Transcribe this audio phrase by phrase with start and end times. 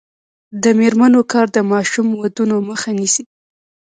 [0.63, 3.23] د میرمنو کار د ماشوم ودونو مخه نیسي.